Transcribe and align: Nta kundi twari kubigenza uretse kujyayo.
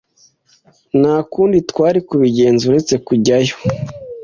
Nta 0.99 1.15
kundi 1.31 1.57
twari 1.69 1.99
kubigenza 2.07 2.61
uretse 2.69 2.93
kujyayo. 3.05 3.55